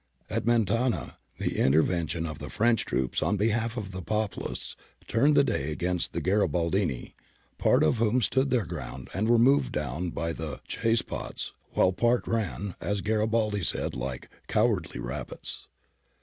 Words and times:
At 0.31 0.45
Mentana 0.45 1.17
the 1.37 1.57
intervention 1.59 2.25
of 2.25 2.39
the 2.39 2.49
French 2.49 2.85
troops 2.85 3.21
on 3.21 3.37
behalf 3.37 3.77
of 3.77 3.91
the 3.91 4.01
Papalists 4.01 4.75
turned 5.07 5.35
the 5.37 5.43
day 5.43 5.71
against 5.71 6.13
the 6.13 6.21
Garibaldini, 6.21 7.13
part 7.59 7.83
of 7.83 7.97
whom 7.97 8.19
stood 8.19 8.49
their 8.49 8.65
ground 8.65 9.09
and 9.13 9.29
were 9.29 9.37
mowed 9.37 9.71
down 9.71 10.09
by 10.09 10.33
the 10.33 10.59
chassepofs, 10.67 11.51
while 11.73 11.93
part 11.93 12.25
ran, 12.27 12.73
as 12.81 13.01
Garibaldi 13.01 13.63
said, 13.63 13.95
like' 13.95 14.27
cowardly 14.47 14.99
rabbits.' 14.99 15.67